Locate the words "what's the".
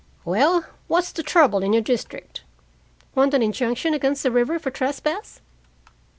0.87-1.21